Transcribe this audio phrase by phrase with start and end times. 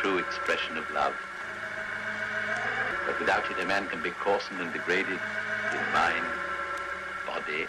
[0.00, 1.14] true expression of love.
[3.06, 5.20] But without it, a man can be coarsened and degraded
[5.72, 6.24] in mind,
[7.26, 7.66] body,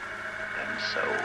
[0.62, 1.18] and soul.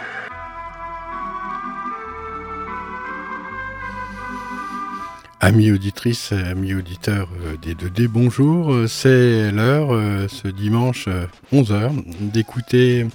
[5.41, 8.73] Amis auditrices, amis auditeurs euh, des 2D, bonjour.
[8.73, 11.09] Euh, C'est l'heure, euh, ce dimanche
[11.53, 11.93] 11h,
[12.33, 13.07] d'écouter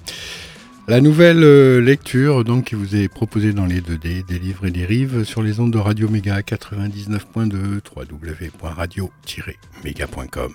[0.88, 4.86] la nouvelle lecture donc, qui vous est proposée dans les 2D, des livres et des
[4.86, 10.54] rives, sur les ondes de Radio Méga 99.2, www.radio-méga.com.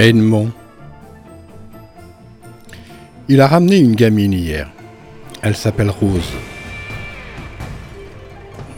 [0.00, 0.50] Edmond.
[3.28, 4.70] Il a ramené une gamine hier.
[5.42, 6.32] Elle s'appelle Rose.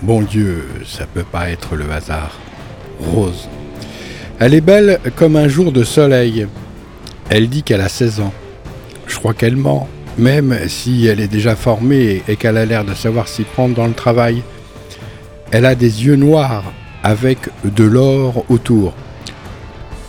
[0.03, 2.41] Bon Dieu, ça peut pas être le hasard.
[2.99, 3.49] Rose.
[4.41, 6.49] Elle est belle comme un jour de soleil.
[7.31, 8.33] Elle dit qu'elle a 16 ans.
[9.07, 9.87] Je crois qu'elle ment,
[10.19, 13.87] même si elle est déjà formée et qu'elle a l'air de savoir s'y prendre dans
[13.87, 14.43] le travail.
[15.53, 16.65] Elle a des yeux noirs
[17.05, 18.93] avec de l'or autour.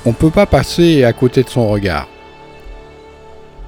[0.06, 2.10] On ne peut pas passer à côté de son regard.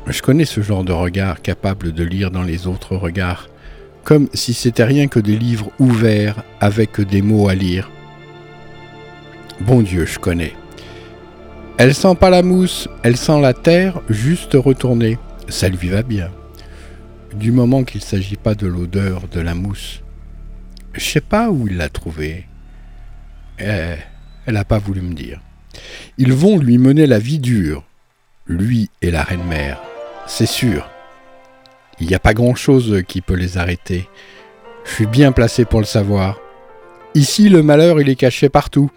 [0.07, 3.47] Je connais ce genre de regard capable de lire dans les autres regards,
[4.03, 7.89] comme si c'était rien que des livres ouverts avec des mots à lire.
[9.61, 10.53] Bon Dieu, je connais.
[11.77, 15.17] Elle sent pas la mousse, elle sent la terre juste retournée.
[15.47, 16.29] Ça lui va bien.
[17.33, 20.01] Du moment qu'il ne s'agit pas de l'odeur de la mousse.
[20.93, 22.45] Je sais pas où il l'a trouvée.
[23.59, 23.95] Eh,
[24.45, 25.39] elle n'a pas voulu me dire.
[26.17, 27.83] Ils vont lui mener la vie dure,
[28.47, 29.81] lui et la reine-mère,
[30.27, 30.89] c'est sûr.
[31.99, 34.09] Il n'y a pas grand-chose qui peut les arrêter.
[34.85, 36.39] Je suis bien placé pour le savoir.
[37.13, 38.91] Ici, le malheur, il est caché partout.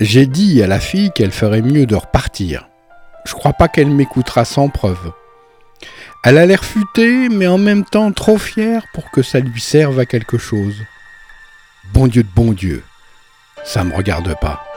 [0.00, 2.68] J'ai dit à la fille qu'elle ferait mieux de repartir.
[3.24, 5.12] Je crois pas qu'elle m'écoutera sans preuve.
[6.24, 9.98] Elle a l'air futée, mais en même temps trop fière pour que ça lui serve
[9.98, 10.76] à quelque chose.
[11.92, 12.84] Bon Dieu de bon Dieu,
[13.64, 14.71] ça me regarde pas.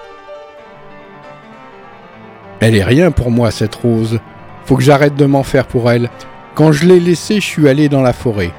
[2.65, 4.19] Elle est rien pour moi, cette rose.
[4.65, 6.09] Faut que j'arrête de m'en faire pour elle.
[6.55, 8.49] Quand je l'ai laissée, je suis allé dans la forêt.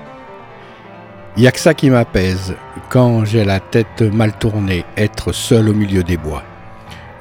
[1.37, 2.55] Y a que ça qui m'apaise,
[2.89, 6.45] quand j'ai la tête mal tournée, être seul au milieu des bois.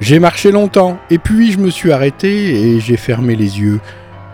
[0.00, 3.80] J'ai marché longtemps, et puis je me suis arrêté et j'ai fermé les yeux.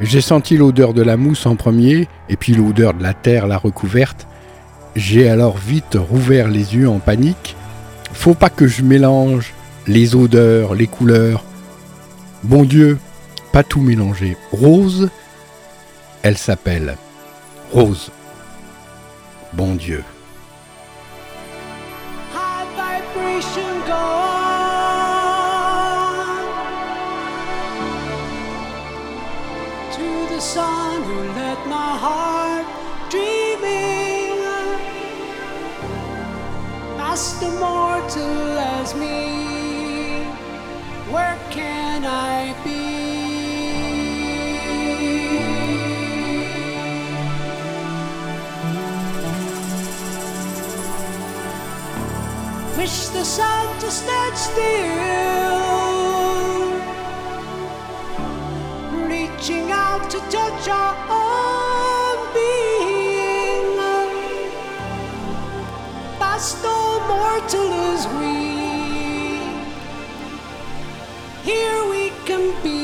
[0.02, 3.56] J'ai senti l'odeur de la mousse en premier, et puis l'odeur de la terre la
[3.56, 4.26] recouverte.
[4.94, 7.56] J'ai alors vite rouvert les yeux en panique.
[8.12, 9.54] Faut pas que je mélange
[9.86, 11.44] les odeurs, les couleurs.
[12.42, 12.98] Bon Dieu,
[13.52, 14.36] pas tout mélanger.
[14.50, 15.10] Rose,
[16.22, 16.96] elle s'appelle
[17.72, 18.10] Rose.
[19.52, 20.02] Bon Dieu.
[52.82, 55.52] wish the sun to stand still,
[59.06, 63.76] reaching out to touch our own being.
[66.18, 66.78] But no
[67.10, 68.34] mortal as we,
[71.48, 72.81] here we can be.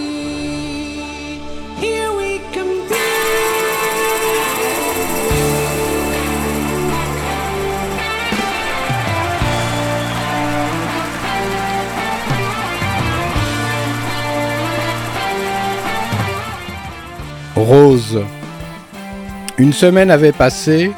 [19.59, 20.93] Une semaine avait passé.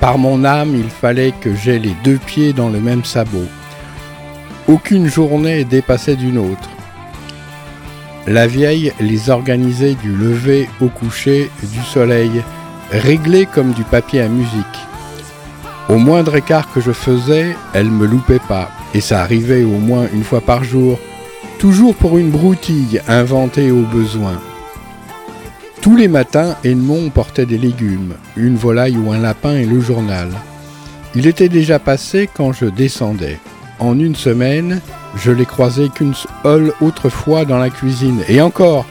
[0.00, 3.46] Par mon âme, il fallait que j'aie les deux pieds dans le même sabot.
[4.68, 6.68] Aucune journée dépassait d'une autre.
[8.26, 12.42] La vieille les organisait du lever au coucher du soleil,
[12.90, 14.50] réglés comme du papier à musique.
[15.88, 20.06] Au moindre écart que je faisais, elle me loupait pas, et ça arrivait au moins
[20.12, 20.98] une fois par jour,
[21.58, 24.38] toujours pour une broutille inventée au besoin.
[25.86, 30.30] Tous les matins, Edmond portait des légumes, une volaille ou un lapin et le journal.
[31.14, 33.38] Il était déjà passé quand je descendais.
[33.78, 34.80] En une semaine,
[35.14, 38.24] je l'ai croisé qu'une seule autre fois dans la cuisine.
[38.28, 38.84] Et encore,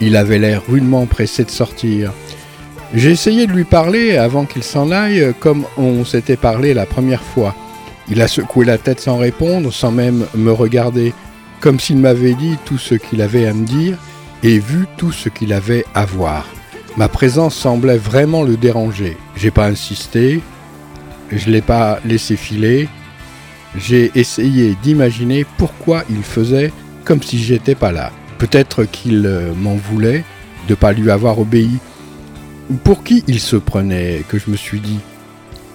[0.00, 2.12] il avait l'air rudement pressé de sortir.
[2.94, 7.24] J'ai essayé de lui parler avant qu'il s'en aille, comme on s'était parlé la première
[7.24, 7.56] fois.
[8.08, 11.12] Il a secoué la tête sans répondre, sans même me regarder,
[11.58, 13.98] comme s'il m'avait dit tout ce qu'il avait à me dire
[14.42, 16.46] et vu tout ce qu'il avait à voir.
[16.96, 19.16] Ma présence semblait vraiment le déranger.
[19.36, 20.40] J'ai pas insisté,
[21.30, 22.88] je l'ai pas laissé filer.
[23.76, 26.72] J'ai essayé d'imaginer pourquoi il faisait
[27.04, 28.12] comme si j'étais pas là.
[28.38, 30.24] Peut-être qu'il euh, m'en voulait
[30.68, 31.78] de pas lui avoir obéi.
[32.84, 35.00] Pour qui il se prenait, que je me suis dit?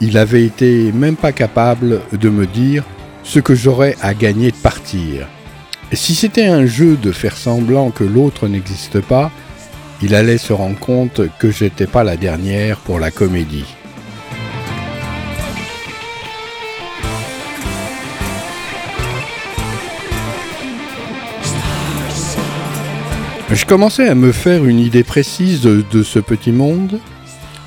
[0.01, 2.83] Il avait été même pas capable de me dire
[3.23, 5.27] ce que j'aurais à gagner de partir.
[5.95, 9.31] Si c'était un jeu de faire semblant que l'autre n'existe pas,
[10.01, 13.65] il allait se rendre compte que j'étais pas la dernière pour la comédie.
[23.51, 26.99] Je commençais à me faire une idée précise de, ce petit monde.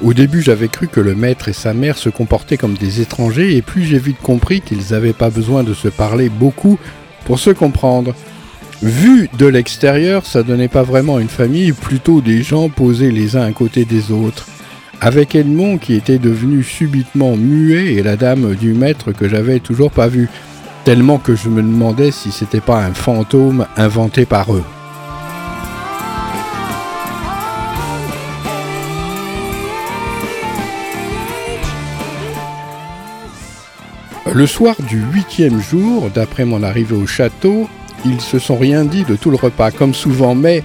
[0.03, 3.57] Au début, j'avais cru que le maître et sa mère se comportaient comme des étrangers,
[3.57, 6.77] et puis j'ai vite compris qu'ils n'avaient pas besoin de se parler beaucoup
[7.27, 8.15] pour se comprendre.
[8.83, 13.43] Vu de l'extérieur, ça donnait pas vraiment une famille, plutôt des gens posés les uns
[13.43, 14.47] à côté des autres.
[15.01, 19.91] Avec Edmond qui était devenu subitement muet et la dame du maître que j'avais toujours
[19.91, 20.29] pas vue,
[20.85, 24.65] tellement que je me demandais si c'était pas un fantôme inventé par eux.
[34.37, 37.71] Le soir du huitième jour, d'après mon arrivée au château,
[38.05, 40.63] ils se sont rien dit de tout le repas, comme souvent, mais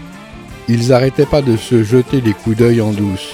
[0.68, 3.34] ils arrêtaient pas de se jeter des coups d'œil en douce.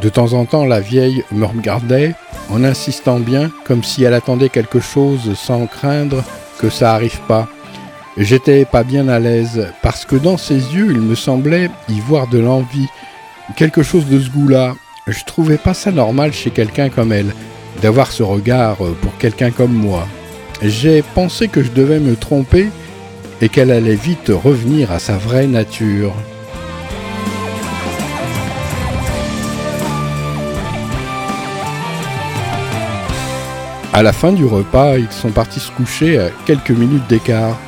[0.00, 2.14] De temps en temps, la vieille me regardait
[2.48, 6.24] en insistant bien, comme si elle attendait quelque chose sans craindre
[6.58, 7.46] que ça arrive pas.
[8.16, 12.26] J'étais pas bien à l'aise, parce que dans ses yeux, il me semblait y voir
[12.26, 12.88] de l'envie,
[13.56, 14.76] quelque chose de ce goût-là.
[15.06, 17.34] Je trouvais pas ça normal chez quelqu'un comme elle,
[17.80, 20.06] d'avoir ce regard pour quelqu'un comme moi.
[20.62, 22.68] J'ai pensé que je devais me tromper
[23.40, 26.12] et qu'elle allait vite revenir à sa vraie nature.
[33.94, 37.58] À la fin du repas, ils sont partis se coucher à quelques minutes d'écart.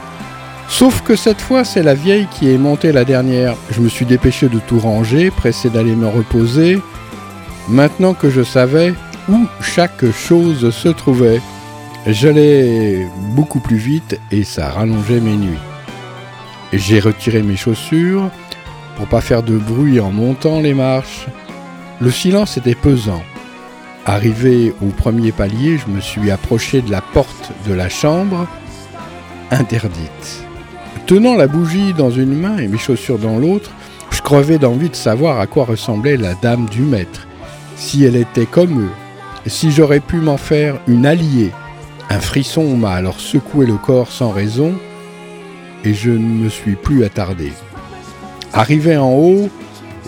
[0.69, 3.57] Sauf que cette fois, c'est la vieille qui est montée la dernière.
[3.71, 6.81] Je me suis dépêché de tout ranger, pressé d'aller me reposer.
[7.69, 8.95] Maintenant que je savais
[9.29, 11.41] où chaque chose se trouvait,
[12.07, 15.59] j'allais beaucoup plus vite et ça rallongeait mes nuits.
[16.73, 18.31] J'ai retiré mes chaussures
[18.97, 21.27] pour pas faire de bruit en montant les marches.
[22.01, 23.23] Le silence était pesant.
[24.07, 28.47] Arrivé au premier palier, je me suis approché de la porte de la chambre,
[29.51, 30.45] interdite.
[31.07, 33.71] Tenant la bougie dans une main et mes chaussures dans l'autre,
[34.11, 37.27] je crevais d'envie de savoir à quoi ressemblait la dame du maître,
[37.77, 38.91] si elle était comme eux,
[39.47, 41.53] si j'aurais pu m'en faire une alliée.
[42.11, 44.75] Un frisson m'a alors secoué le corps sans raison,
[45.85, 47.53] et je ne me suis plus attardé.
[48.53, 49.51] Arrivé en haut,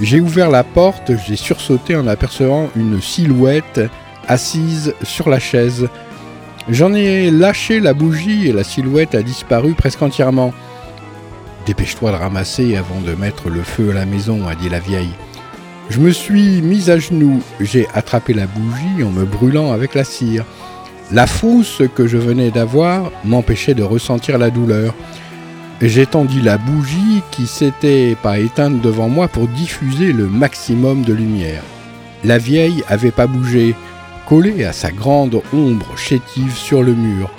[0.00, 3.80] j'ai ouvert la porte, j'ai sursauté en apercevant une silhouette
[4.28, 5.88] assise sur la chaise.
[6.68, 10.52] J'en ai lâché la bougie et la silhouette a disparu presque entièrement.
[11.64, 15.14] Dépêche-toi de ramasser avant de mettre le feu à la maison, a dit la vieille.
[15.88, 20.04] Je me suis mis à genoux, j'ai attrapé la bougie en me brûlant avec la
[20.04, 20.44] cire.
[21.12, 24.94] La frousse que je venais d'avoir m'empêchait de ressentir la douleur.
[25.80, 31.62] j'étendis la bougie qui s'était pas éteinte devant moi pour diffuser le maximum de lumière.
[32.24, 33.76] La vieille avait pas bougé,
[34.26, 37.30] collée à sa grande ombre chétive sur le mur.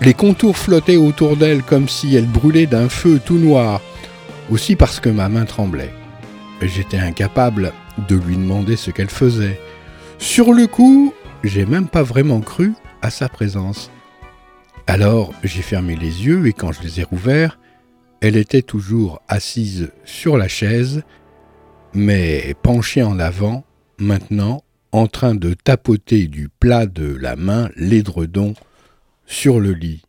[0.00, 3.82] Les contours flottaient autour d'elle comme si elle brûlait d'un feu tout noir,
[4.50, 5.92] aussi parce que ma main tremblait.
[6.62, 7.72] J'étais incapable
[8.08, 9.60] de lui demander ce qu'elle faisait.
[10.18, 13.90] Sur le coup, j'ai même pas vraiment cru à sa présence.
[14.86, 17.58] Alors j'ai fermé les yeux et quand je les ai rouverts,
[18.20, 21.02] elle était toujours assise sur la chaise,
[21.92, 23.64] mais penchée en avant,
[23.98, 28.54] maintenant en train de tapoter du plat de la main l'édredon
[29.26, 30.02] sur le lit.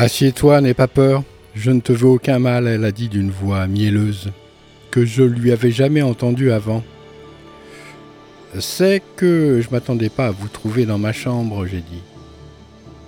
[0.00, 1.24] Assieds-toi, n'aie pas peur.
[1.56, 4.30] Je ne te veux aucun mal, elle a dit d'une voix mielleuse,
[4.92, 6.84] que je lui avais jamais entendue avant.
[8.60, 12.04] C'est que je m'attendais pas à vous trouver dans ma chambre, j'ai dit.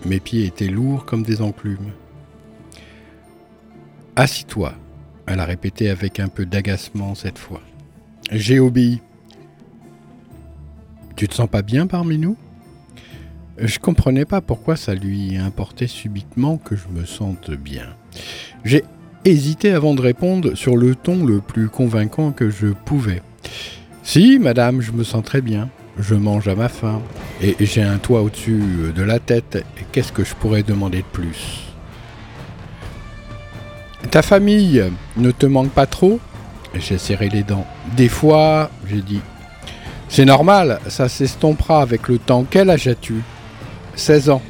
[0.05, 1.93] Mes pieds étaient lourds comme des enclumes.
[4.17, 4.75] Assis-toi,
[5.27, 7.61] elle a répété avec un peu d'agacement cette fois.
[8.33, 9.01] J'ai obéi.
[11.15, 12.37] Tu te sens pas bien parmi nous?
[13.63, 17.85] Je comprenais pas pourquoi ça lui importait subitement que je me sente bien.
[18.65, 18.85] J'ai
[19.27, 23.21] hésité avant de répondre sur le ton le plus convaincant que je pouvais.
[24.03, 25.69] Si, madame, je me sens très bien.
[25.99, 27.03] Je mange à ma faim.
[27.43, 28.63] Et j'ai un toit au-dessus
[28.97, 29.63] de la tête.
[29.93, 31.67] Qu'est-ce que je pourrais demander de plus?
[34.11, 34.83] Ta famille
[35.19, 36.19] ne te manque pas trop?
[36.75, 37.67] J'ai serré les dents.
[37.95, 39.21] Des fois, j'ai dit.
[40.09, 42.47] C'est normal, ça s'estompera avec le temps.
[42.49, 43.17] Quel âge as-tu?
[44.01, 44.43] 16 ans.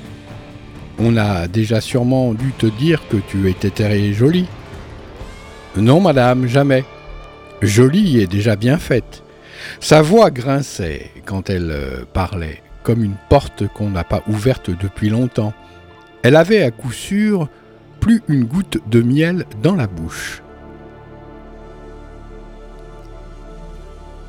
[1.00, 4.47] On a déjà sûrement dû te dire que tu étais très jolie.
[5.76, 6.85] Non, madame, jamais.
[7.61, 9.25] Jolie est déjà bien faite.
[9.80, 15.11] Sa voix grinçait quand elle euh, parlait, comme une porte qu'on n'a pas ouverte depuis
[15.11, 15.53] longtemps.
[16.22, 17.48] Elle avait à coup sûr
[17.98, 20.42] plus une goutte de miel dans la bouche.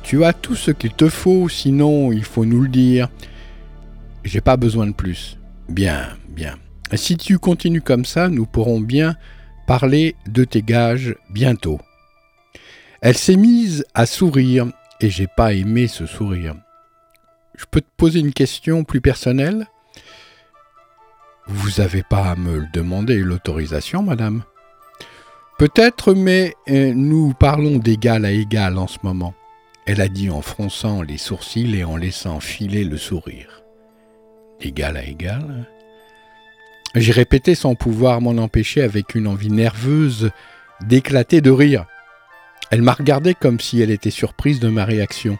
[0.02, 3.08] Tu as tout ce qu'il te faut, sinon il faut nous le dire.
[4.24, 5.38] J'ai pas besoin de plus.
[5.68, 6.56] Bien, bien.
[6.94, 9.16] Si tu continues comme ça, nous pourrons bien
[9.66, 11.80] parler de tes gages bientôt.
[13.00, 14.66] Elle s'est mise à sourire
[15.00, 16.54] et j'ai pas aimé ce sourire.
[17.56, 19.66] Je peux te poser une question plus personnelle?
[21.48, 24.44] Vous n'avez pas à me demander, l'autorisation, madame
[25.58, 29.34] Peut-être, mais euh, nous parlons d'égal à égal en ce moment.
[29.86, 33.61] Elle a dit en fronçant les sourcils et en laissant filer le sourire.
[34.62, 35.66] Égal à égal
[36.94, 40.30] J'ai répété sans pouvoir m'en empêcher avec une envie nerveuse
[40.82, 41.84] d'éclater de rire.
[42.70, 45.36] Elle m'a regardé comme si elle était surprise de ma réaction.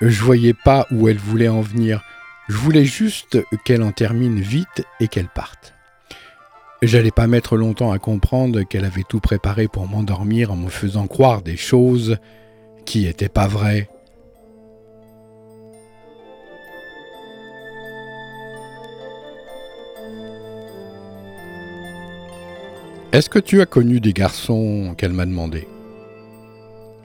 [0.00, 2.02] Je voyais pas où elle voulait en venir.
[2.48, 5.74] Je voulais juste qu'elle en termine vite et qu'elle parte.
[6.80, 11.08] J'allais pas mettre longtemps à comprendre qu'elle avait tout préparé pour m'endormir en me faisant
[11.08, 12.16] croire des choses
[12.86, 13.90] qui n'étaient pas vraies.
[23.10, 25.66] Est-ce que tu as connu des garçons qu'elle m'a demandé?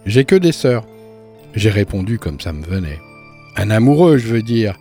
[0.05, 0.83] J'ai que des sœurs.
[1.55, 2.99] J'ai répondu comme ça me venait.
[3.55, 4.75] Un amoureux, je veux dire.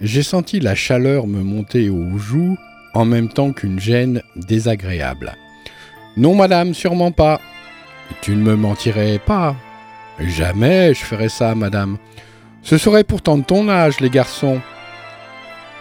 [0.00, 2.56] J'ai senti la chaleur me monter aux joues
[2.92, 5.36] en même temps qu'une gêne désagréable.
[6.16, 7.40] Non, madame, sûrement pas.
[8.20, 9.54] Tu ne me mentirais pas.
[10.18, 11.98] Jamais je ferais ça, madame.
[12.62, 14.60] Ce serait pourtant de ton âge, les garçons.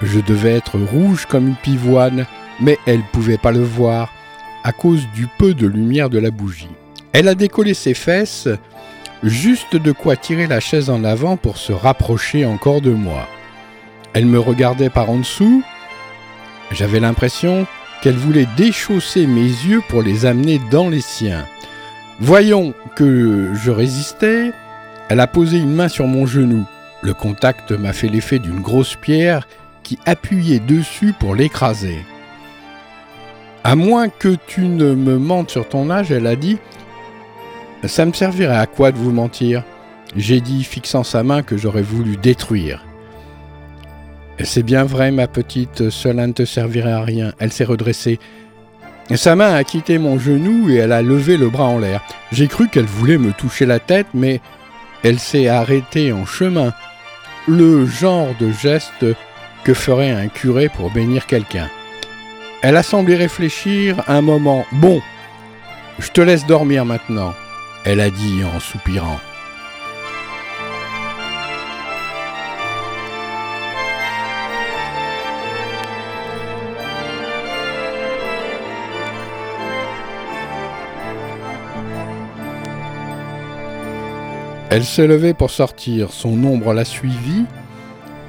[0.03, 2.27] Je devais être rouge comme une pivoine,
[2.59, 4.13] mais elle pouvait pas le voir,
[4.67, 6.67] à cause du peu de lumière de la bougie.
[7.13, 8.49] Elle a décollé ses fesses,
[9.23, 13.29] juste de quoi tirer la chaise en avant pour se rapprocher encore de moi.
[14.11, 15.63] Elle me regardait par en dessous.
[16.71, 17.65] J'avais l'impression
[18.01, 21.45] qu'elle voulait déchausser mes yeux pour les amener dans les siens.
[22.19, 24.51] Voyons que je résistais,
[25.07, 26.65] elle a posé une main sur mon genou.
[27.03, 29.47] Le contact m'a fait l'effet d'une grosse pierre
[29.83, 32.03] qui appuyait dessus pour l'écraser.
[33.67, 36.57] À moins que tu ne me mentes sur ton âge, elle a dit,
[37.83, 39.65] ça me servirait à quoi de vous mentir?
[40.15, 42.85] J'ai dit, fixant sa main, que j'aurais voulu détruire.
[44.41, 47.33] C'est bien vrai, ma petite, cela ne te servirait à rien.
[47.39, 48.19] Elle s'est redressée.
[49.13, 52.01] Sa main a quitté mon genou et elle a levé le bras en l'air.
[52.31, 54.39] J'ai cru qu'elle voulait me toucher la tête, mais
[55.03, 56.71] elle s'est arrêtée en chemin.
[57.49, 59.05] Le genre de geste
[59.65, 61.69] que ferait un curé pour bénir quelqu'un.
[62.61, 64.65] Elle a semblé réfléchir un moment.
[64.71, 65.01] Bon,
[65.99, 67.33] je te laisse dormir maintenant
[67.89, 69.17] elle a dit en soupirant.
[84.69, 87.45] Elle s'est levée pour sortir, son ombre l'a suivie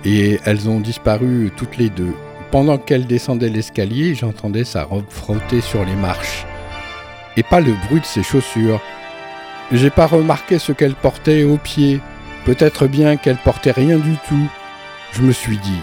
[0.04, 2.14] et elles ont disparu toutes les deux.
[2.50, 6.46] Pendant qu'elle descendait l'escalier, j'entendais sa robe frotter sur les marches
[7.36, 8.80] et pas le bruit de ses chaussures.
[9.70, 12.00] J'ai pas remarqué ce qu'elle portait aux pieds.
[12.46, 14.48] Peut-être bien qu'elle portait rien du tout.
[15.12, 15.80] Je me suis dit,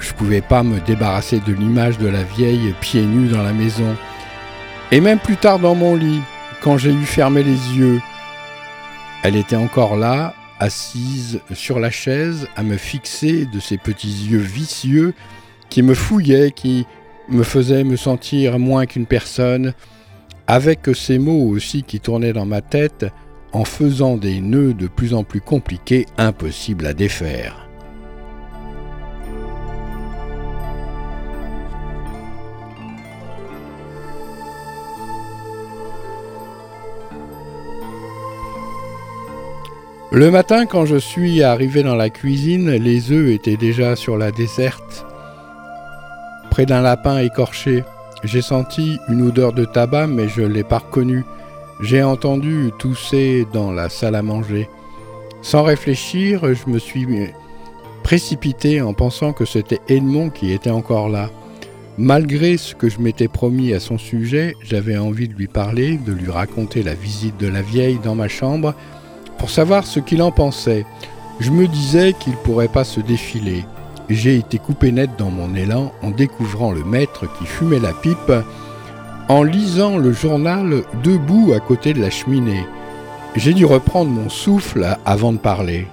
[0.00, 3.96] je pouvais pas me débarrasser de l'image de la vieille pieds nus dans la maison.
[4.92, 6.20] Et même plus tard dans mon lit,
[6.60, 8.00] quand j'ai eu fermé les yeux,
[9.22, 14.38] elle était encore là, assise sur la chaise, à me fixer de ses petits yeux
[14.38, 15.14] vicieux
[15.68, 16.86] qui me fouillaient, qui
[17.28, 19.74] me faisait me sentir moins qu'une personne,
[20.46, 23.06] avec ces mots aussi qui tournaient dans ma tête,
[23.52, 27.68] en faisant des nœuds de plus en plus compliqués, impossibles à défaire.
[40.10, 44.32] Le matin, quand je suis arrivé dans la cuisine, les œufs étaient déjà sur la
[44.32, 45.04] desserte,
[46.66, 47.84] d'un lapin écorché.
[48.24, 51.24] J'ai senti une odeur de tabac, mais je l'ai pas reconnu.
[51.80, 54.68] J'ai entendu tousser dans la salle à manger.
[55.42, 57.06] Sans réfléchir, je me suis
[58.02, 61.30] précipité en pensant que c'était Edmond qui était encore là.
[61.96, 66.12] Malgré ce que je m'étais promis à son sujet, j'avais envie de lui parler, de
[66.12, 68.74] lui raconter la visite de la vieille dans ma chambre,
[69.36, 70.86] pour savoir ce qu'il en pensait.
[71.40, 73.64] Je me disais qu'il pourrait pas se défiler.
[74.10, 78.32] J'ai été coupé net dans mon élan en découvrant le maître qui fumait la pipe,
[79.28, 82.64] en lisant le journal debout à côté de la cheminée.
[83.36, 85.86] J'ai dû reprendre mon souffle avant de parler.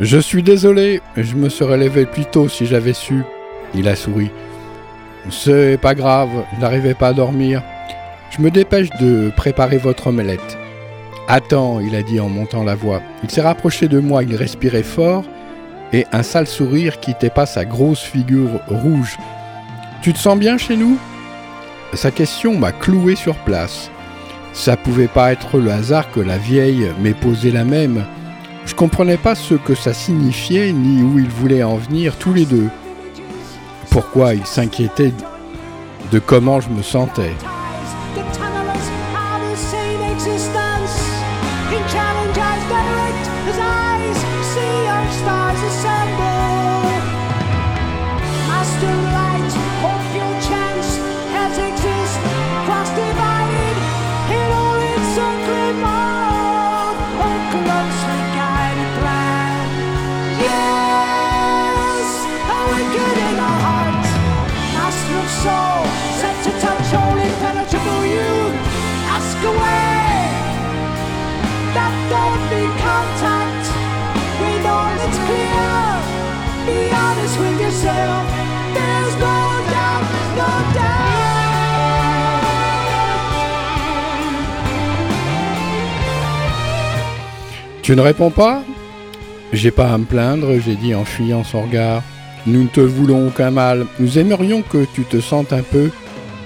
[0.00, 3.22] Je suis désolé, je me serais levé plus tôt si j'avais su.
[3.74, 4.30] Il a souri.
[5.28, 7.62] C'est pas grave, je n'arrivais pas à dormir.
[8.30, 10.56] Je me dépêche de préparer votre omelette.
[11.28, 13.02] Attends, il a dit en montant la voix.
[13.22, 15.24] Il s'est rapproché de moi, il respirait fort
[15.92, 19.18] et un sale sourire quittait pas sa grosse figure rouge.
[20.00, 20.96] Tu te sens bien chez nous?
[21.92, 23.90] Sa question m'a cloué sur place.
[24.54, 28.06] Ça pouvait pas être le hasard que la vieille m'ait posé la même.
[28.70, 32.44] Je comprenais pas ce que ça signifiait ni où ils voulaient en venir tous les
[32.44, 32.68] deux.
[33.90, 35.12] Pourquoi ils s'inquiétaient
[36.12, 37.32] de comment je me sentais.
[87.90, 88.62] Tu ne réponds pas?
[89.52, 92.04] J'ai pas à me plaindre, j'ai dit en fuyant son regard.
[92.46, 93.84] Nous ne te voulons aucun mal.
[93.98, 95.90] Nous aimerions que tu te sentes un peu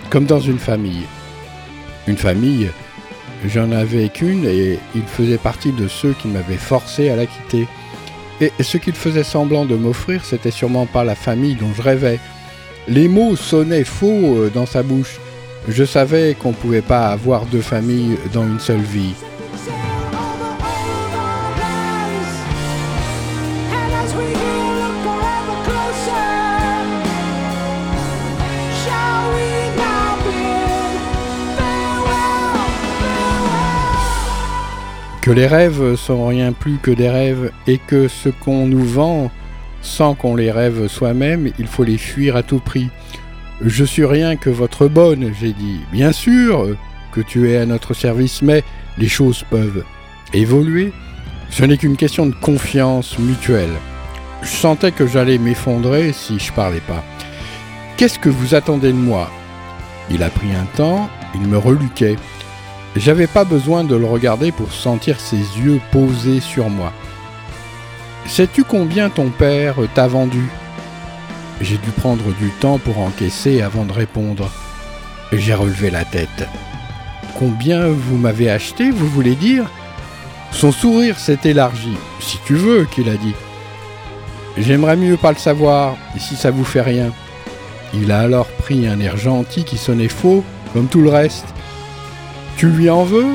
[0.09, 1.05] comme dans une famille.
[2.07, 2.71] Une famille
[3.45, 7.69] J'en avais qu'une et il faisait partie de ceux qui m'avaient forcé à la quitter.
[8.41, 12.21] Et ce qu'il faisait semblant de m'offrir, c'était sûrement pas la famille dont je rêvais.
[12.89, 15.21] Les mots sonnaient faux euh, dans sa bouche.
[15.69, 19.13] Je savais qu'on pouvait pas avoir deux familles dans une seule vie.
[35.25, 39.31] Que les rêves sont rien plus que des rêves et que ce qu'on nous vend,
[39.81, 42.91] sans qu'on les rêve soi-même, il faut les fuir à tout prix.
[43.63, 45.81] Je suis rien que votre bonne, j'ai dit.
[45.93, 46.77] Bien sûr
[47.13, 48.63] que tu es à notre service, mais
[48.99, 49.83] les choses peuvent
[50.35, 50.93] évoluer.
[51.49, 53.73] Ce n'est qu'une question de confiance mutuelle.
[54.43, 57.03] Je sentais que j'allais m'effondrer si je parlais pas.
[57.97, 59.31] Qu'est-ce que vous attendez de moi?
[60.11, 62.17] Il a pris un temps, il me reluquait.
[62.97, 66.93] J'avais pas besoin de le regarder pour sentir ses yeux posés sur moi.
[68.27, 70.49] Sais-tu combien ton père t'a vendu?
[71.61, 74.51] J'ai dû prendre du temps pour encaisser avant de répondre.
[75.33, 76.49] J'ai relevé la tête.
[77.37, 79.65] Combien vous m'avez acheté, vous voulez dire?
[80.53, 81.97] Son sourire s'est élargi.
[82.21, 83.35] Si tu veux, qu'il a dit.
[84.57, 87.11] J'aimerais mieux pas le savoir, si ça vous fait rien.
[87.93, 91.54] Il a alors pris un air gentil qui sonnait faux, comme tout le reste.
[92.57, 93.35] Tu lui en veux?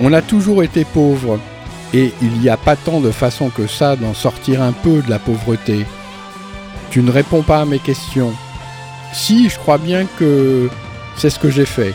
[0.00, 1.38] On a toujours été pauvres,
[1.92, 5.10] et il n'y a pas tant de façon que ça d'en sortir un peu de
[5.10, 5.84] la pauvreté.
[6.90, 8.32] Tu ne réponds pas à mes questions.
[9.12, 10.70] Si, je crois bien que
[11.16, 11.94] c'est ce que j'ai fait.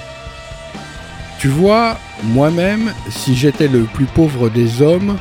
[1.39, 5.17] Tu vois, moi-même, si j'étais le plus pauvre des hommes,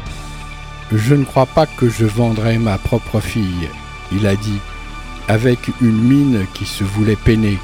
[0.93, 3.69] Je ne crois pas que je vendrai ma propre fille,
[4.13, 4.59] il a dit,
[5.29, 7.59] avec une mine qui se voulait peiner.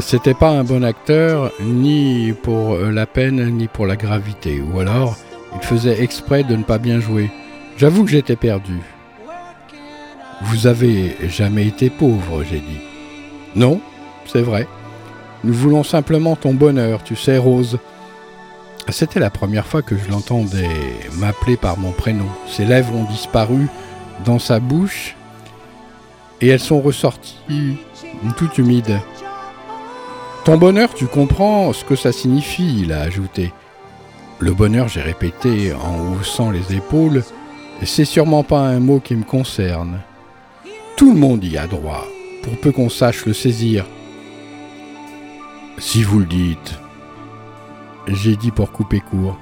[0.00, 4.60] C'était pas un bon acteur, ni pour euh, la peine, ni pour la gravité.
[4.60, 5.16] Ou alors,
[5.54, 7.30] il faisait exprès de ne pas bien jouer.
[7.76, 8.80] J'avoue que j'étais perdu.
[10.42, 12.80] Vous avez jamais été pauvre, j'ai dit.
[13.54, 13.80] Non,
[14.26, 14.68] c'est vrai.
[15.44, 17.78] Nous voulons simplement ton bonheur, tu sais, Rose.
[18.88, 20.68] C'était la première fois que je l'entendais
[21.18, 22.28] m'appeler par mon prénom.
[22.48, 23.66] Ses lèvres ont disparu
[24.24, 25.16] dans sa bouche
[26.40, 27.38] et elles sont ressorties
[28.36, 29.00] toutes humides.
[30.46, 33.52] Ton bonheur, tu comprends ce que ça signifie, il a ajouté.
[34.38, 37.24] Le bonheur, j'ai répété en haussant les épaules,
[37.82, 40.02] c'est sûrement pas un mot qui me concerne.
[40.96, 42.06] Tout le monde y a droit,
[42.44, 43.86] pour peu qu'on sache le saisir.
[45.78, 46.78] Si vous le dites,
[48.06, 49.36] j'ai dit pour couper court.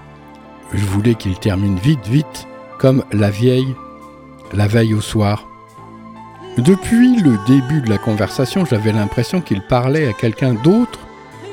[0.73, 3.75] Je voulais qu'il termine vite, vite, comme la vieille,
[4.55, 5.47] la veille au soir.
[6.59, 11.01] Depuis le début de la conversation, j'avais l'impression qu'il parlait à quelqu'un d'autre,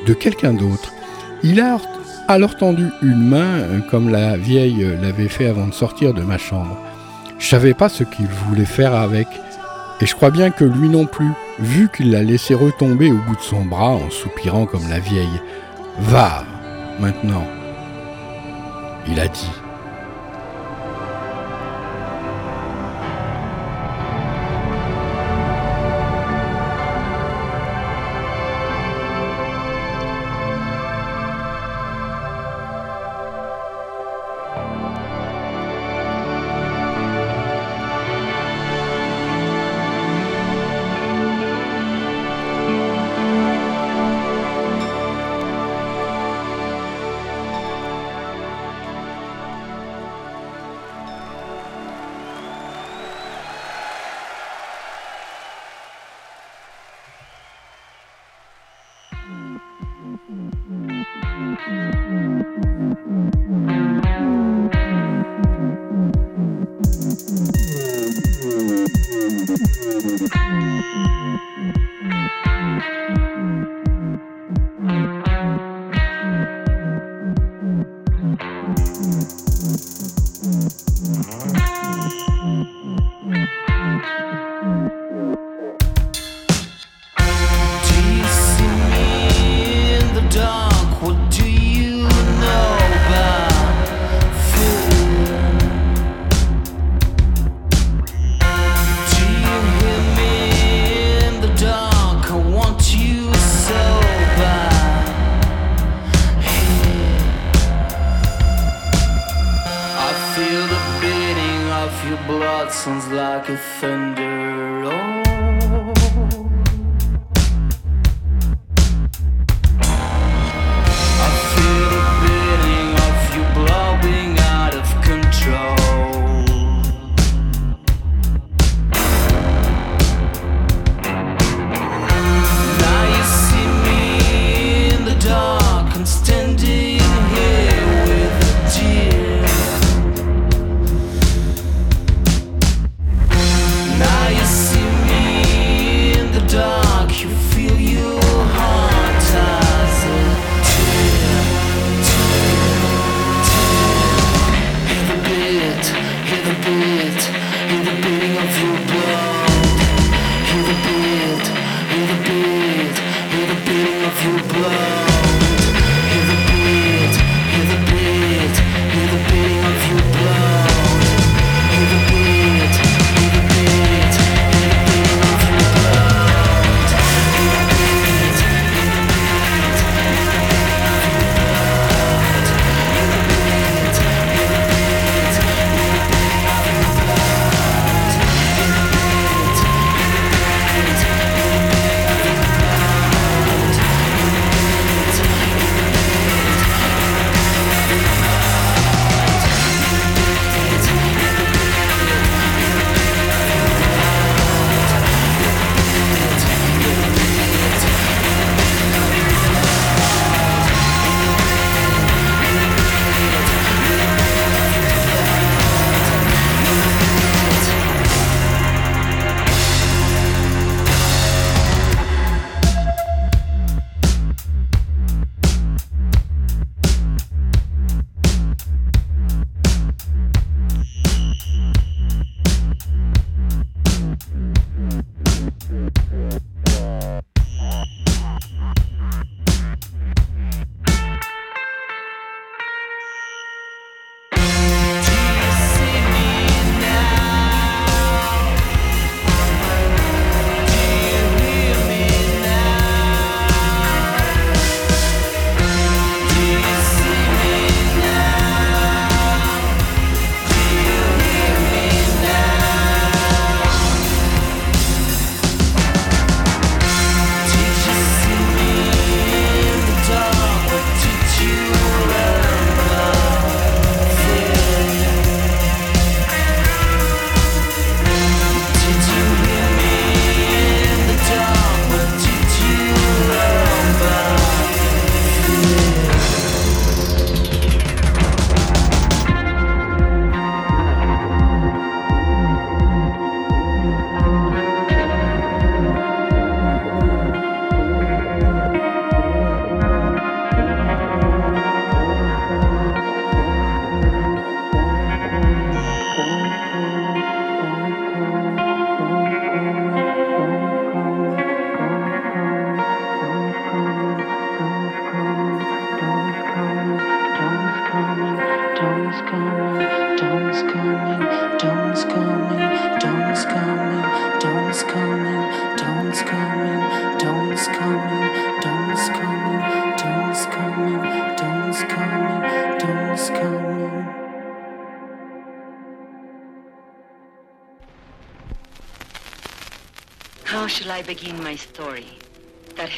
[0.05, 0.93] de quelqu'un d'autre.
[1.41, 1.79] Il a
[2.27, 6.37] alors tendu une main, euh, comme la vieille l'avait fait avant de sortir de ma
[6.37, 6.77] chambre.
[7.39, 9.27] Je savais pas ce qu'il voulait faire avec,
[10.01, 13.35] et je crois bien que lui non plus, vu qu'il l'a laissé retomber au bout
[13.35, 15.41] de son bras en soupirant comme la vieille.
[15.99, 16.43] Va,
[16.99, 17.47] maintenant,
[19.07, 19.60] il a dit.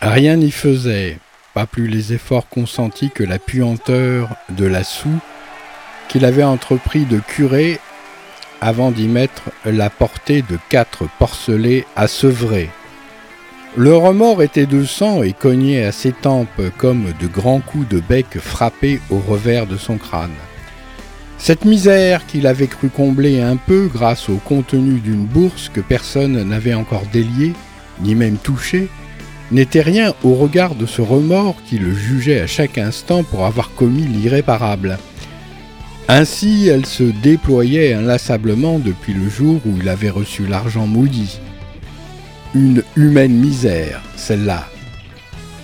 [0.00, 1.18] Rien n'y faisait,
[1.54, 5.20] pas plus les efforts consentis que la puanteur de la soue
[6.08, 7.78] qu'il avait entrepris de curer
[8.60, 12.70] avant d'y mettre la portée de quatre porcelets à sevrer.
[13.76, 18.00] Le remords était de sang et cognait à ses tempes comme de grands coups de
[18.00, 20.34] bec frappés au revers de son crâne.
[21.38, 26.42] Cette misère qu'il avait cru combler un peu grâce au contenu d'une bourse que personne
[26.46, 27.54] n'avait encore déliée,
[28.02, 28.88] ni même touchée,
[29.50, 33.74] n'était rien au regard de ce remords qui le jugeait à chaque instant pour avoir
[33.74, 34.98] commis l'irréparable.
[36.08, 41.40] Ainsi elle se déployait inlassablement depuis le jour où il avait reçu l'argent maudit.
[42.54, 44.68] Une humaine misère, celle-là.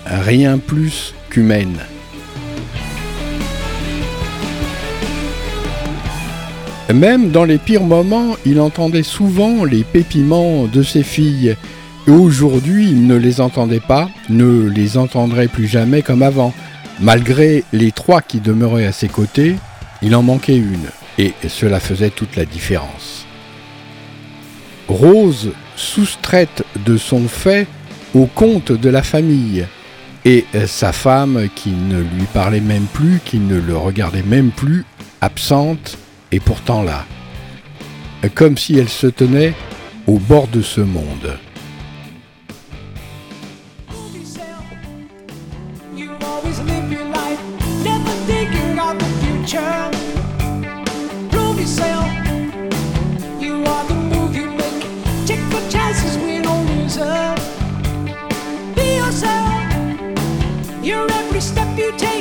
[0.07, 1.77] Rien plus qu'humaine.
[6.95, 11.57] Même dans les pires moments, il entendait souvent les pépiments de ses filles.
[12.07, 16.55] Et aujourd'hui, il ne les entendait pas, ne les entendrait plus jamais comme avant.
[17.01, 19.57] Malgré les trois qui demeuraient à ses côtés,
[20.01, 23.27] il en manquait une, et cela faisait toute la différence.
[24.89, 27.67] Rose, soustraite de son fait
[28.15, 29.67] au compte de la famille,
[30.25, 34.85] et sa femme qui ne lui parlait même plus, qui ne le regardait même plus,
[35.21, 35.97] absente,
[36.33, 37.07] et pourtant là,
[38.35, 39.55] comme si elle se tenait
[40.07, 41.39] au bord de ce monde.
[61.91, 62.18] You take,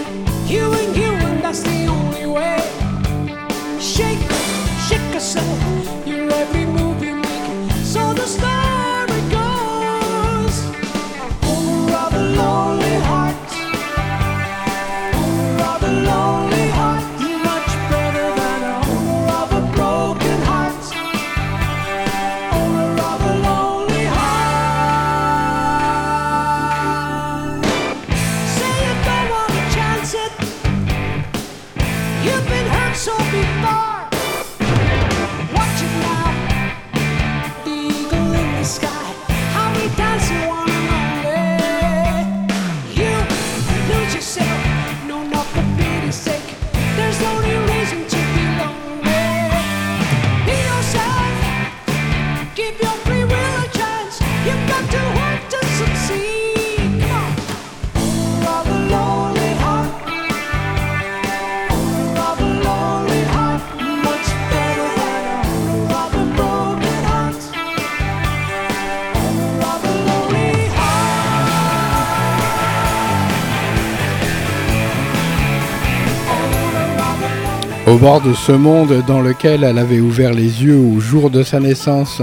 [77.97, 81.41] Au bord de ce monde dans lequel elle avait ouvert les yeux au jour de
[81.41, 82.21] sa naissance,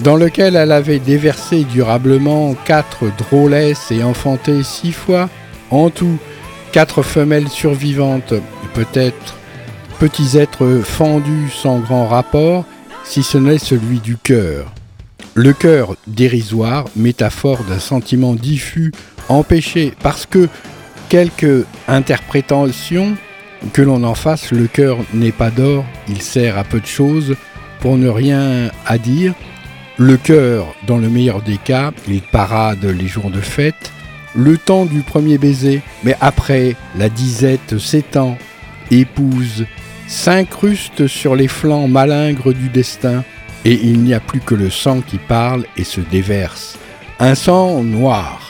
[0.00, 5.30] dans lequel elle avait déversé durablement quatre drôlesses et enfanté six fois,
[5.70, 6.18] en tout,
[6.70, 8.34] quatre femelles survivantes,
[8.74, 9.36] peut-être
[9.98, 12.66] petits êtres fendus sans grand rapport,
[13.02, 14.66] si ce n'est celui du cœur.
[15.32, 18.92] Le cœur dérisoire, métaphore d'un sentiment diffus,
[19.30, 20.46] empêché, parce que
[21.10, 23.16] Quelque interprétation
[23.72, 27.36] que l'on en fasse, le cœur n'est pas d'or, il sert à peu de choses,
[27.80, 29.34] pour ne rien à dire.
[29.96, 33.92] Le cœur, dans le meilleur des cas, il parade les jours de fête,
[34.34, 38.38] le temps du premier baiser, mais après, la disette s'étend,
[38.90, 39.66] épouse,
[40.06, 43.24] s'incruste sur les flancs malingres du destin,
[43.64, 46.78] et il n'y a plus que le sang qui parle et se déverse.
[47.18, 48.49] Un sang noir.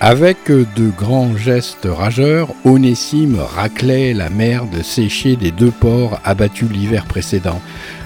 [0.00, 7.04] Avec de grands gestes rageurs, Onésime raclait la merde séchée des deux porcs abattus l'hiver
[7.04, 7.60] précédent.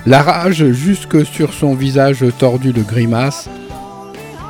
[0.07, 3.49] La rage jusque sur son visage tordu de grimaces.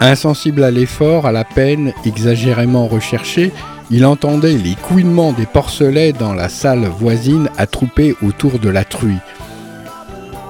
[0.00, 3.52] Insensible à l'effort, à la peine exagérément recherchée,
[3.90, 9.18] il entendait les couinements des porcelets dans la salle voisine attroupés autour de la truie.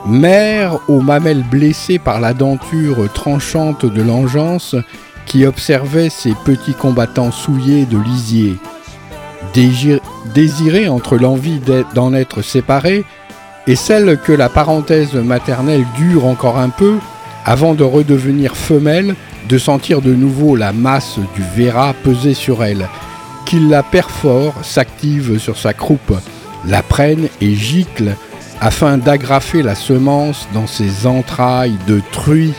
[0.07, 4.75] Mère aux mamelles blessées par la denture tranchante de l'engeance
[5.29, 8.57] qui observait ces petits combattants souillés de lisier.
[10.35, 11.61] Désirée entre l'envie
[11.95, 13.05] d'en être séparée
[13.67, 16.97] et celle que la parenthèse maternelle dure encore un peu
[17.45, 19.15] avant de redevenir femelle,
[19.49, 22.89] de sentir de nouveau la masse du verra peser sur elle,
[23.47, 26.15] qu'il la perfore, s'active sur sa croupe,
[26.67, 28.15] la prenne et gicle
[28.61, 32.55] afin d'agrafer la semence dans ses entrailles de truie.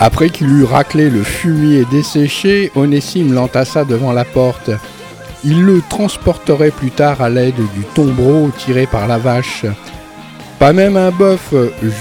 [0.00, 4.70] Après qu'il eut raclé le fumier desséché, Onésime l'entassa devant la porte.
[5.44, 9.66] Il le transporterait plus tard à l'aide du tombereau tiré par la vache.
[10.60, 11.52] Pas même un bœuf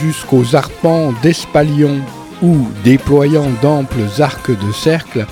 [0.02, 1.98] jusqu'aux arpents d'espalion
[2.44, 5.26] ou déployant d'amples arcs de cercle,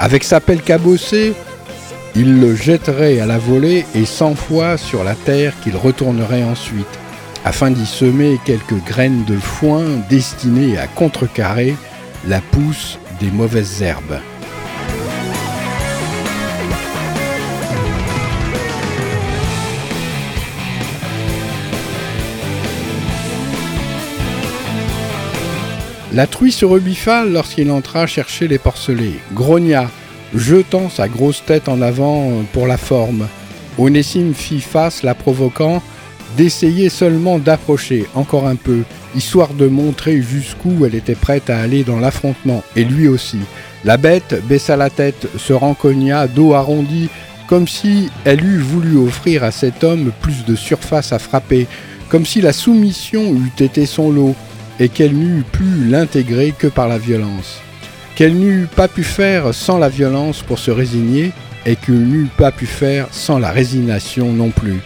[0.00, 1.34] avec sa pelle cabossée,
[2.16, 6.98] il le jetterait à la volée et cent fois sur la terre qu'il retournerait ensuite,
[7.44, 11.76] afin d'y semer quelques graines de foin destinées à contrecarrer
[12.26, 14.20] la pousse des mauvaises herbes.
[26.12, 29.88] La truie se rebiffa lorsqu'il entra chercher les porcelets, grogna,
[30.34, 33.28] jetant sa grosse tête en avant pour la forme.
[33.78, 35.80] Onésime fit face, la provoquant
[36.36, 38.82] d'essayer seulement d'approcher encore un peu,
[39.14, 43.38] histoire de montrer jusqu'où elle était prête à aller dans l'affrontement, et lui aussi.
[43.84, 47.08] La bête baissa la tête, se rencogna, dos arrondi,
[47.46, 51.66] comme si elle eût voulu offrir à cet homme plus de surface à frapper,
[52.08, 54.34] comme si la soumission eût été son lot,
[54.78, 57.58] et qu'elle n'eût pu l'intégrer que par la violence.
[58.14, 61.32] Qu'elle n'eût pas pu faire sans la violence pour se résigner,
[61.66, 64.80] et qu'elle n'eût pas pu faire sans la résignation non plus.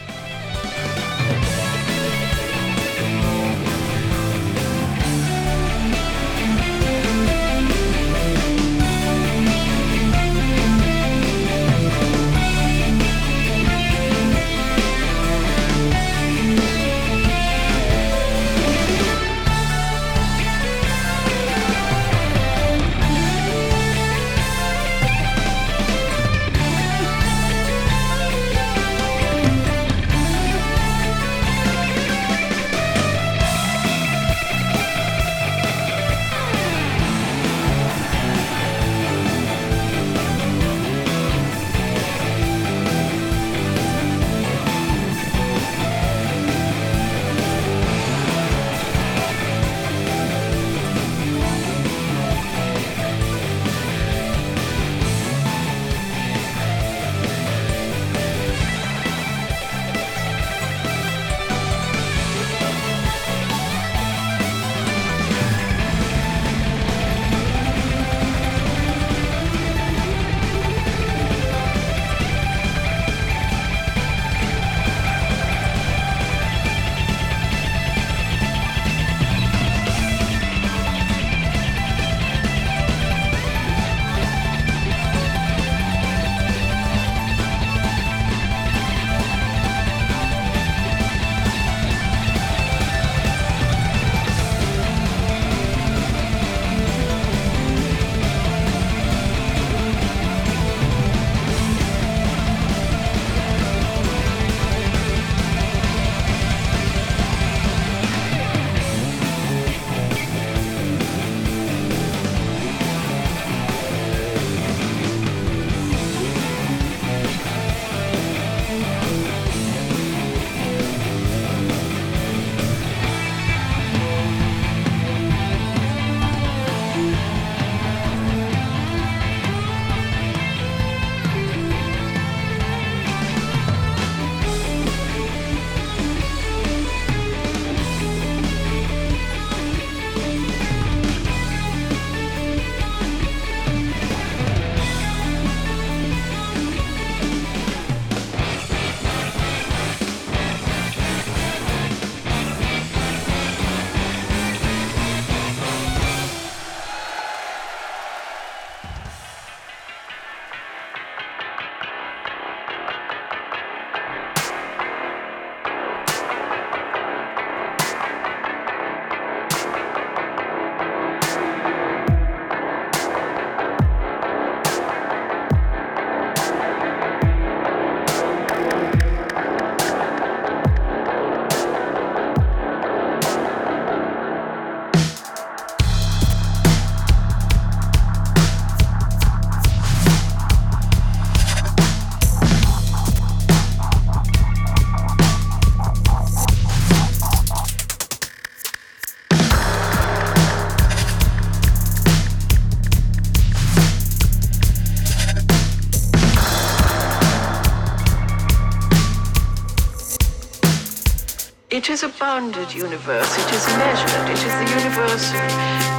[212.45, 213.39] Bounded universe.
[213.39, 214.29] It is measured.
[214.29, 215.33] It is the universe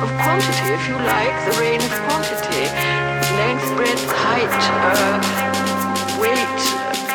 [0.03, 2.65] of, quantity, if you like, the reign of quantity.
[3.41, 5.17] Length, breadth, height, uh,
[6.21, 6.63] weight.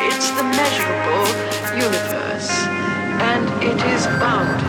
[0.03, 1.27] It's the measurable
[1.79, 2.51] universe.
[3.31, 4.60] And it is bounded.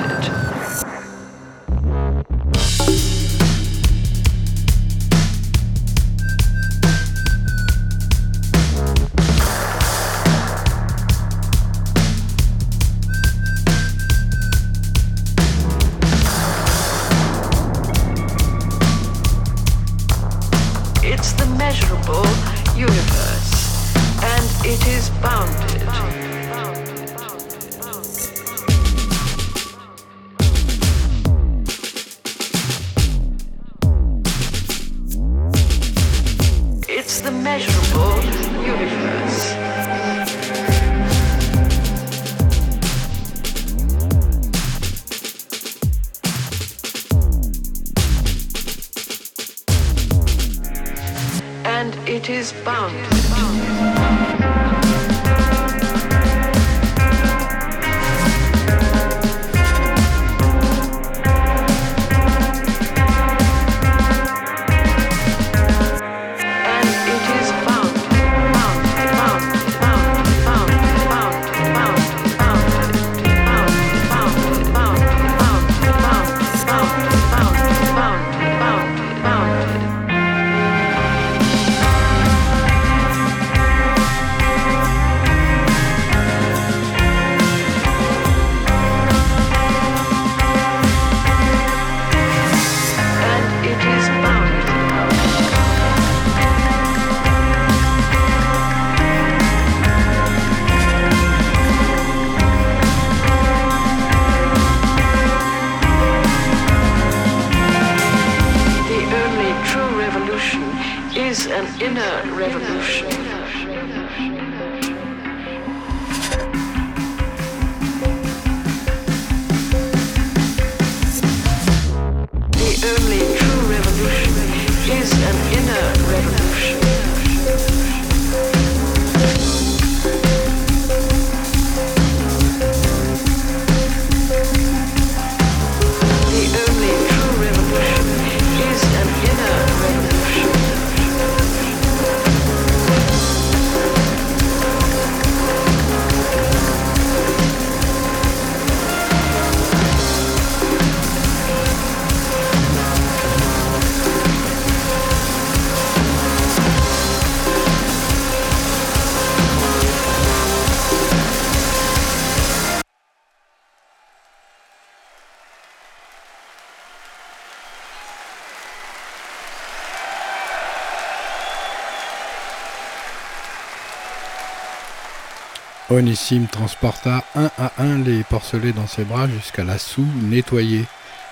[175.92, 180.86] Onissime transporta un à un les porcelets dans ses bras jusqu'à la soue nettoyée,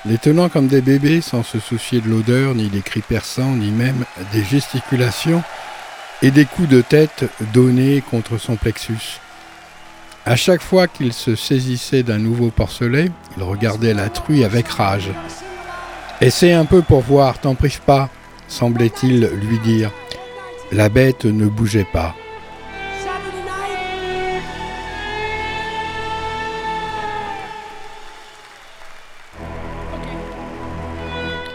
[0.04, 3.70] les tenant comme des bébés sans se soucier de l'odeur, ni des cris perçants, ni
[3.70, 5.42] même des gesticulations
[6.20, 9.20] et des coups de tête donnés contre son plexus.
[10.26, 15.10] À chaque fois qu'il se saisissait d'un nouveau porcelet, il regardait la truie avec rage.
[16.20, 18.10] Essaie un peu pour voir, t'en prive pas,
[18.46, 19.90] semblait-il lui dire.
[20.70, 22.14] La bête ne bougeait pas.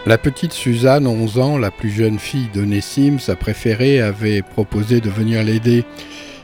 [0.06, 5.10] La petite Suzanne, 11 ans, la plus jeune fille d'Onésime, sa préférée, avait proposé de
[5.10, 5.84] venir l'aider.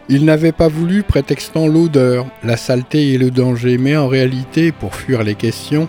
[0.08, 4.96] Il n'avait pas voulu, prétextant l'odeur, la saleté et le danger, mais en réalité, pour
[4.96, 5.88] fuir les questions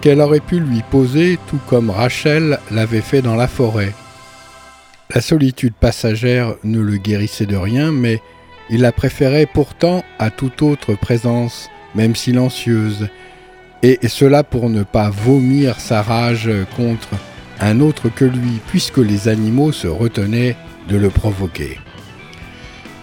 [0.00, 3.92] qu'elle aurait pu lui poser, tout comme Rachel l'avait fait dans la forêt.
[5.14, 8.20] La solitude passagère ne le guérissait de rien, mais
[8.70, 13.08] il la préférait pourtant à toute autre présence, même silencieuse,
[13.84, 17.10] et cela pour ne pas vomir sa rage contre
[17.60, 20.56] un autre que lui, puisque les animaux se retenaient
[20.88, 21.78] de le provoquer.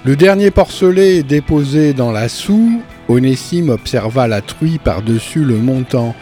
[0.04, 6.16] Le dernier porcelet déposé dans la soue, Onésime observa la truie par-dessus le montant,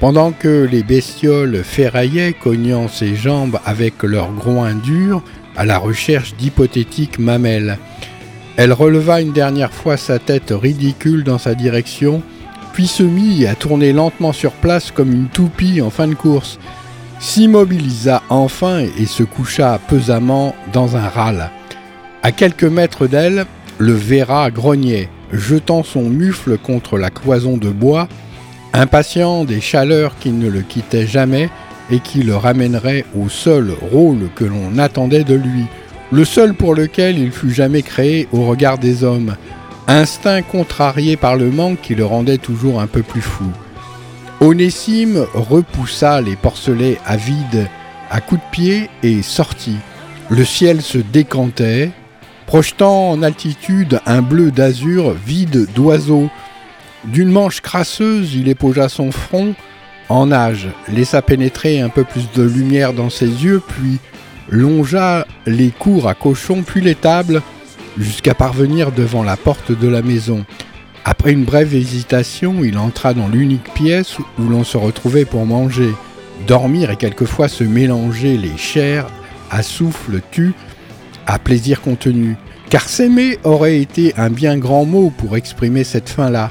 [0.00, 5.22] pendant que les bestioles ferraillaient, cognant ses jambes avec leurs groins durs,
[5.56, 7.78] à la recherche d'hypothétiques mamelles.
[8.56, 12.22] Elle releva une dernière fois sa tête ridicule dans sa direction,
[12.76, 16.58] puis se mit à tourner lentement sur place comme une toupie en fin de course,
[17.20, 21.50] s'immobilisa enfin et se coucha pesamment dans un râle.
[22.22, 23.46] À quelques mètres d'elle,
[23.78, 28.08] le verra grognait, jetant son mufle contre la cloison de bois
[28.74, 31.48] Impatient des chaleurs qui ne le quittaient jamais
[31.90, 35.64] et qui le ramèneraient au seul rôle que l'on attendait de lui,
[36.12, 39.34] le seul pour lequel il fut jamais créé au regard des hommes,
[39.88, 43.44] instinct contrarié par le manque qui le rendait toujours un peu plus fou.
[44.40, 47.68] Onésime repoussa les porcelets avides
[48.10, 49.78] à coups de pied et sortit.
[50.28, 51.90] Le ciel se décantait,
[52.46, 56.28] projetant en altitude un bleu d'azur vide d'oiseaux.
[57.04, 59.54] D'une manche crasseuse, il épogea son front
[60.08, 63.98] en nage, laissa pénétrer un peu plus de lumière dans ses yeux, puis
[64.48, 67.42] longea les cours à cochons, puis les tables,
[67.98, 70.44] jusqu'à parvenir devant la porte de la maison.
[71.04, 75.92] Après une brève hésitation, il entra dans l'unique pièce où l'on se retrouvait pour manger,
[76.46, 79.06] dormir et quelquefois se mélanger les chairs
[79.50, 80.52] à souffle tu,
[81.26, 82.36] à plaisir contenu.
[82.68, 86.50] Car s'aimer aurait été un bien grand mot pour exprimer cette fin-là,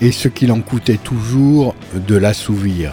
[0.00, 2.92] et ce qu'il en coûtait toujours de l'assouvir.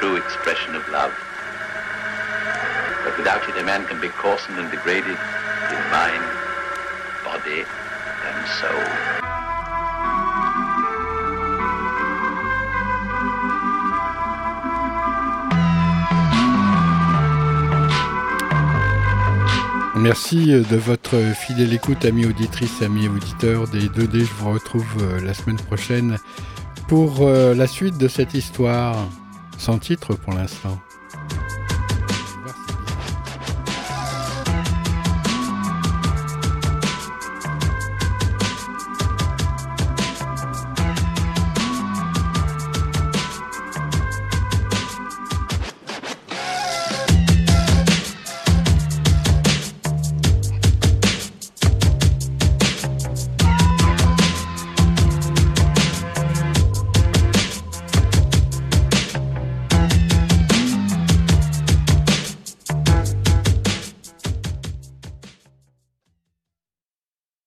[0.00, 1.12] true expression of love.
[3.04, 5.18] But without it, a man can be coarsened and degraded
[5.74, 6.24] in mind,
[7.22, 7.64] body,
[8.26, 8.86] and soul.
[19.96, 24.20] Merci de votre fidèle écoute, amis auditrices, amis auditeurs des 2D.
[24.20, 26.16] Je vous retrouve euh, la semaine prochaine
[26.88, 28.96] pour euh, la suite de cette histoire,
[29.60, 30.80] sans titre pour l'instant.